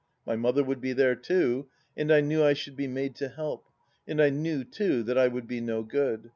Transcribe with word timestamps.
My 0.25 0.35
mother 0.35 0.63
would 0.63 0.81
be 0.81 0.93
there, 0.93 1.13
too, 1.15 1.67
and 1.95 2.11
I 2.11 2.21
knew 2.21 2.43
I 2.43 2.53
should 2.53 2.75
be 2.75 2.87
made 2.87 3.13
to 3.17 3.27
help; 3.29 3.67
and 4.07 4.19
I 4.19 4.31
knew, 4.31 4.63
too, 4.63 5.05
I 5.15 5.27
would 5.27 5.47
be 5.47 5.61
no 5.61 5.83
good. 5.83 6.29